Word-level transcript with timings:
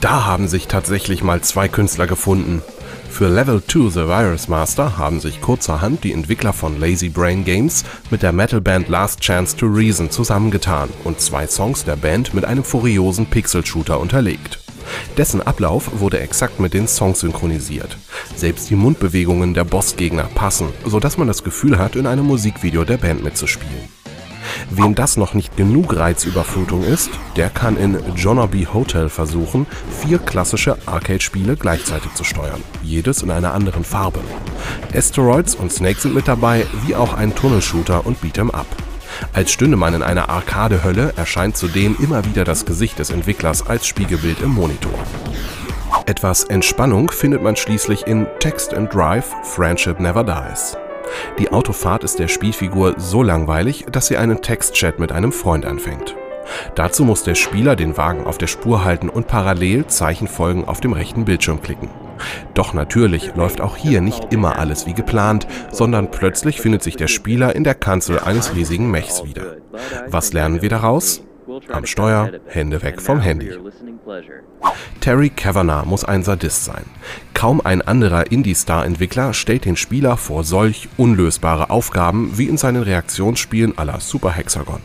Da 0.00 0.26
haben 0.26 0.46
sich 0.46 0.68
tatsächlich 0.68 1.24
mal 1.24 1.40
zwei 1.40 1.66
Künstler 1.66 2.06
gefunden. 2.06 2.62
Für 3.10 3.28
Level 3.28 3.60
2 3.66 3.90
The 3.90 4.06
Virus 4.06 4.46
Master 4.46 4.96
haben 4.96 5.18
sich 5.18 5.40
kurzerhand 5.40 6.04
die 6.04 6.12
Entwickler 6.12 6.52
von 6.52 6.78
Lazy 6.78 7.08
Brain 7.08 7.44
Games 7.44 7.84
mit 8.10 8.22
der 8.22 8.32
Metalband 8.32 8.88
Last 8.88 9.20
Chance 9.20 9.56
to 9.56 9.66
Reason 9.66 10.08
zusammengetan 10.08 10.88
und 11.02 11.20
zwei 11.20 11.48
Songs 11.48 11.84
der 11.84 11.96
Band 11.96 12.32
mit 12.32 12.44
einem 12.44 12.62
furiosen 12.62 13.26
Pixel-Shooter 13.26 13.98
unterlegt. 13.98 14.60
Dessen 15.16 15.42
Ablauf 15.42 15.90
wurde 16.00 16.20
exakt 16.20 16.60
mit 16.60 16.74
den 16.74 16.86
Songs 16.86 17.20
synchronisiert. 17.20 17.98
Selbst 18.36 18.70
die 18.70 18.76
Mundbewegungen 18.76 19.52
der 19.52 19.64
Bossgegner 19.64 20.28
passen, 20.34 20.68
sodass 20.84 21.18
man 21.18 21.26
das 21.26 21.42
Gefühl 21.42 21.76
hat, 21.76 21.96
in 21.96 22.06
einem 22.06 22.26
Musikvideo 22.26 22.84
der 22.84 22.98
Band 22.98 23.24
mitzuspielen. 23.24 23.97
Wem 24.70 24.94
das 24.94 25.16
noch 25.16 25.34
nicht 25.34 25.56
genug 25.56 25.96
Reizüberflutung 25.96 26.84
ist, 26.84 27.10
der 27.36 27.48
kann 27.48 27.76
in 27.76 27.98
Jonaby 28.14 28.66
Hotel 28.72 29.08
versuchen, 29.08 29.66
vier 29.90 30.18
klassische 30.18 30.76
Arcade-Spiele 30.86 31.56
gleichzeitig 31.56 32.12
zu 32.14 32.24
steuern, 32.24 32.62
jedes 32.82 33.22
in 33.22 33.30
einer 33.30 33.54
anderen 33.54 33.84
Farbe. 33.84 34.20
Asteroids 34.94 35.54
und 35.54 35.72
Snake 35.72 36.00
sind 36.00 36.14
mit 36.14 36.28
dabei, 36.28 36.66
wie 36.86 36.94
auch 36.94 37.14
ein 37.14 37.34
Tunnelshooter 37.34 38.06
und 38.06 38.18
Beat'em 38.22 38.50
Up. 38.50 38.66
Als 39.32 39.52
stünde 39.52 39.76
man 39.76 39.94
in 39.94 40.02
einer 40.02 40.28
Arcade-Hölle, 40.28 41.14
erscheint 41.16 41.56
zudem 41.56 41.96
immer 42.00 42.24
wieder 42.26 42.44
das 42.44 42.66
Gesicht 42.66 42.98
des 42.98 43.10
Entwicklers 43.10 43.66
als 43.66 43.86
Spiegelbild 43.86 44.42
im 44.42 44.50
Monitor. 44.50 44.92
Etwas 46.06 46.44
Entspannung 46.44 47.10
findet 47.10 47.42
man 47.42 47.56
schließlich 47.56 48.06
in 48.06 48.26
Text 48.38 48.74
and 48.74 48.92
Drive 48.92 49.34
Friendship 49.42 49.98
Never 49.98 50.24
Dies. 50.24 50.76
Die 51.38 51.52
Autofahrt 51.52 52.04
ist 52.04 52.18
der 52.18 52.28
Spielfigur 52.28 52.94
so 52.98 53.22
langweilig, 53.22 53.86
dass 53.90 54.06
sie 54.06 54.16
einen 54.16 54.42
Textchat 54.42 54.98
mit 54.98 55.12
einem 55.12 55.32
Freund 55.32 55.64
anfängt. 55.64 56.16
Dazu 56.74 57.04
muss 57.04 57.22
der 57.22 57.34
Spieler 57.34 57.76
den 57.76 57.96
Wagen 57.96 58.26
auf 58.26 58.38
der 58.38 58.46
Spur 58.46 58.84
halten 58.84 59.08
und 59.08 59.28
parallel 59.28 59.86
Zeichenfolgen 59.86 60.66
auf 60.66 60.80
dem 60.80 60.92
rechten 60.92 61.24
Bildschirm 61.24 61.60
klicken. 61.60 61.90
Doch 62.54 62.72
natürlich 62.72 63.34
läuft 63.36 63.60
auch 63.60 63.76
hier 63.76 64.00
nicht 64.00 64.32
immer 64.32 64.58
alles 64.58 64.86
wie 64.86 64.94
geplant, 64.94 65.46
sondern 65.70 66.10
plötzlich 66.10 66.60
findet 66.60 66.82
sich 66.82 66.96
der 66.96 67.08
Spieler 67.08 67.54
in 67.54 67.64
der 67.64 67.74
Kanzel 67.74 68.18
eines 68.18 68.54
riesigen 68.54 68.90
Mechs 68.90 69.24
wieder. 69.24 69.56
Was 70.08 70.32
lernen 70.32 70.62
wir 70.62 70.68
daraus? 70.68 71.22
Am 71.72 71.86
Steuer, 71.86 72.30
Hände 72.46 72.82
weg 72.82 73.00
vom 73.00 73.20
Handy. 73.20 73.50
Terry 75.00 75.30
Kavanagh 75.30 75.86
muss 75.86 76.04
ein 76.04 76.22
Sadist 76.22 76.64
sein. 76.64 76.84
Kaum 77.32 77.60
ein 77.64 77.80
anderer 77.80 78.30
Indie-Star-Entwickler 78.30 79.32
stellt 79.32 79.64
den 79.64 79.76
Spieler 79.76 80.16
vor 80.16 80.44
solch 80.44 80.88
unlösbare 80.98 81.70
Aufgaben 81.70 82.36
wie 82.36 82.48
in 82.48 82.58
seinen 82.58 82.82
Reaktionsspielen 82.82 83.74
à 83.78 83.84
la 83.84 84.00
Super 84.00 84.32
Hexagon. 84.32 84.80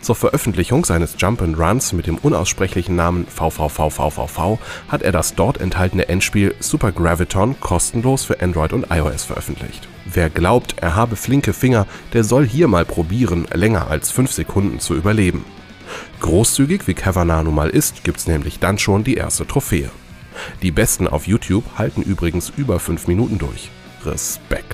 Zur 0.00 0.16
Veröffentlichung 0.16 0.84
seines 0.84 1.16
Jump'n'Runs 1.16 1.94
mit 1.94 2.06
dem 2.06 2.18
unaussprechlichen 2.18 2.96
Namen 2.96 3.26
VVVVVV 3.26 4.58
hat 4.88 5.02
er 5.02 5.12
das 5.12 5.34
dort 5.34 5.60
enthaltene 5.60 6.08
Endspiel 6.08 6.54
Super 6.60 6.92
Graviton 6.92 7.58
kostenlos 7.60 8.24
für 8.24 8.40
Android 8.40 8.72
und 8.72 8.86
iOS 8.90 9.24
veröffentlicht. 9.24 9.88
Wer 10.04 10.30
glaubt, 10.30 10.76
er 10.80 10.94
habe 10.94 11.16
flinke 11.16 11.52
Finger, 11.52 11.86
der 12.12 12.24
soll 12.24 12.46
hier 12.46 12.68
mal 12.68 12.84
probieren, 12.84 13.46
länger 13.52 13.90
als 13.90 14.10
5 14.10 14.32
Sekunden 14.32 14.80
zu 14.80 14.94
überleben. 14.94 15.44
Großzügig 16.20 16.86
wie 16.86 16.94
Kavanagh 16.94 17.44
nun 17.44 17.54
mal 17.54 17.70
ist, 17.70 18.04
gibt's 18.04 18.26
nämlich 18.26 18.58
dann 18.58 18.78
schon 18.78 19.04
die 19.04 19.14
erste 19.14 19.46
Trophäe. 19.46 19.90
Die 20.62 20.70
besten 20.70 21.06
auf 21.06 21.26
YouTube 21.26 21.64
halten 21.76 22.02
übrigens 22.02 22.52
über 22.56 22.80
5 22.80 23.06
Minuten 23.06 23.38
durch. 23.38 23.70
Respekt. 24.04 24.65